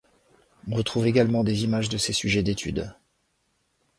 [0.67, 2.95] On retrouve également des images de ses sujets d'études.